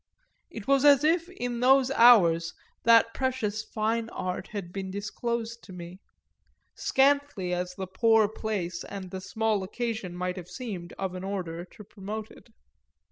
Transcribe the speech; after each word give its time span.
It 0.49 0.67
was 0.67 0.83
as 0.83 1.03
if 1.03 1.29
in 1.29 1.59
those 1.59 1.91
hours 1.91 2.55
that 2.85 3.13
precious 3.13 3.61
fine 3.63 4.09
art 4.09 4.47
had 4.47 4.73
been 4.73 4.89
disclosed 4.89 5.63
to 5.65 5.73
me 5.73 5.99
scantly 6.73 7.53
as 7.53 7.75
the 7.75 7.85
poor 7.85 8.27
place 8.27 8.83
and 8.83 9.11
the 9.11 9.21
small 9.21 9.61
occasion 9.61 10.15
might 10.15 10.37
have 10.37 10.49
seemed 10.49 10.91
of 10.93 11.13
an 11.13 11.23
order 11.23 11.65
to 11.65 11.83
promote 11.83 12.31
it. 12.31 12.49